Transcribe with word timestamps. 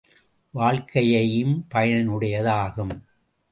வாழ்க்கையும் 0.51 1.65
பயனுடைய 1.67 2.43
தாகும். 2.43 3.05